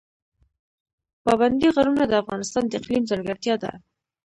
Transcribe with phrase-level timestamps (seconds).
[1.23, 3.71] پابندی غرونه د افغانستان د اقلیم ځانګړتیا ده.